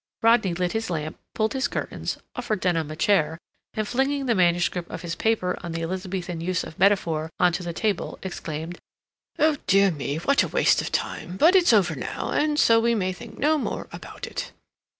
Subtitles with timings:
[0.23, 3.37] Rodney lit his lamp, pulled his curtains, offered Denham a chair,
[3.75, 7.61] and, flinging the manuscript of his paper on the Elizabethan use of Metaphor on to
[7.61, 8.79] the table, exclaimed:
[9.37, 11.37] "Oh dear me, what a waste of time!
[11.37, 14.51] But it's over now, and so we may think no more about it."